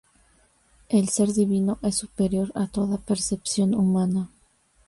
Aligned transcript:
El 0.89 1.09
Ser 1.09 1.31
Divino 1.31 1.77
es 1.83 1.97
superior 1.97 2.51
a 2.55 2.65
toda 2.65 2.97
percepción 2.97 3.75
humana. 3.75 4.31